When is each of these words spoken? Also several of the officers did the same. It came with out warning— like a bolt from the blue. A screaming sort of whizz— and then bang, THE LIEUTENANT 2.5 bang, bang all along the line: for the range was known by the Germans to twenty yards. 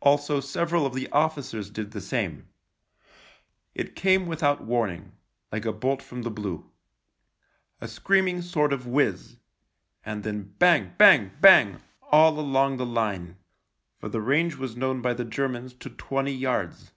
Also 0.00 0.40
several 0.40 0.86
of 0.86 0.94
the 0.94 1.06
officers 1.10 1.68
did 1.68 1.90
the 1.90 2.00
same. 2.00 2.48
It 3.74 3.94
came 3.94 4.24
with 4.24 4.42
out 4.42 4.62
warning— 4.62 5.12
like 5.52 5.66
a 5.66 5.72
bolt 5.74 6.00
from 6.00 6.22
the 6.22 6.30
blue. 6.30 6.70
A 7.78 7.86
screaming 7.86 8.40
sort 8.40 8.72
of 8.72 8.84
whizz— 8.86 9.36
and 10.06 10.22
then 10.24 10.54
bang, 10.58 10.60
THE 10.60 10.76
LIEUTENANT 10.76 10.94
2.5 10.94 10.96
bang, 10.96 11.30
bang 11.72 11.82
all 12.10 12.38
along 12.40 12.78
the 12.78 12.86
line: 12.86 13.36
for 13.98 14.08
the 14.08 14.22
range 14.22 14.54
was 14.56 14.78
known 14.78 15.02
by 15.02 15.12
the 15.12 15.26
Germans 15.26 15.74
to 15.74 15.90
twenty 15.90 16.32
yards. 16.32 16.92